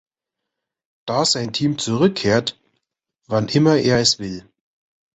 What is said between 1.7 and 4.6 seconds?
zurückkehrt, wann immer er es will.